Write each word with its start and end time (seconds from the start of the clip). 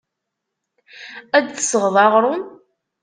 Ad 1.37 1.43
d-tesɣeḍ 1.45 1.95
aɣrum. 2.05 2.43